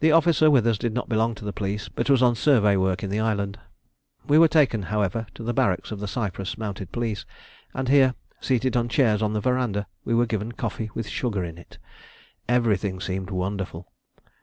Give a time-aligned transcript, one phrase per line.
[0.00, 3.02] The officer with us did not belong to the police, but was on survey work
[3.02, 3.58] in the island.
[4.28, 7.24] We were taken, however, to the barracks of the Cyprus Mounted Police,
[7.72, 11.56] and here, seated on chairs on the verandah, we were given coffee with sugar in
[11.56, 11.78] it.
[12.50, 13.90] Everything seemed wonderful.